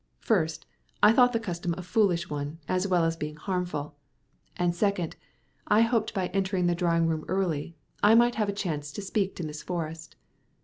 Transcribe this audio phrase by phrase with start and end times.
[0.21, 0.65] First,
[1.03, 3.99] I thought the custom a foolish one, as well as being harmful;
[4.57, 5.15] and, second,
[5.67, 9.35] I hoped by entering the drawing room early, I might have a chance to speak
[9.35, 10.15] to Miss Forrest.